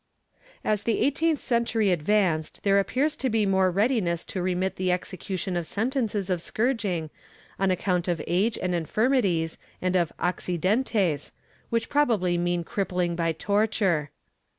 [0.35, 0.35] ^
[0.65, 5.55] As the eighteenth century advanced there appears to be more readiness to remit the execution
[5.55, 7.11] of sentences of scourging
[7.59, 11.33] on account of age and infirmities and of" accidentes,"
[11.69, 14.09] which probably mean crippling by torture.